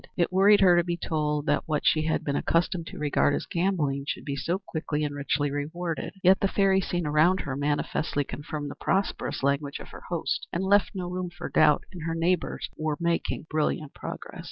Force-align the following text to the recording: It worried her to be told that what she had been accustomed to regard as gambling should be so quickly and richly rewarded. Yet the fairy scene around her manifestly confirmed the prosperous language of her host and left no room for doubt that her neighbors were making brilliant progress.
It 0.17 0.33
worried 0.33 0.61
her 0.61 0.75
to 0.77 0.83
be 0.83 0.97
told 0.97 1.45
that 1.45 1.67
what 1.67 1.85
she 1.85 2.01
had 2.07 2.23
been 2.23 2.35
accustomed 2.35 2.87
to 2.87 2.97
regard 2.97 3.35
as 3.35 3.45
gambling 3.45 4.05
should 4.07 4.25
be 4.25 4.35
so 4.35 4.57
quickly 4.57 5.03
and 5.03 5.13
richly 5.13 5.51
rewarded. 5.51 6.15
Yet 6.23 6.39
the 6.39 6.47
fairy 6.47 6.81
scene 6.81 7.05
around 7.05 7.41
her 7.41 7.55
manifestly 7.55 8.23
confirmed 8.23 8.71
the 8.71 8.81
prosperous 8.81 9.43
language 9.43 9.77
of 9.77 9.89
her 9.89 10.01
host 10.09 10.47
and 10.51 10.63
left 10.63 10.95
no 10.95 11.07
room 11.07 11.29
for 11.29 11.49
doubt 11.51 11.83
that 11.93 12.01
her 12.07 12.15
neighbors 12.15 12.67
were 12.75 12.97
making 12.99 13.45
brilliant 13.47 13.93
progress. 13.93 14.39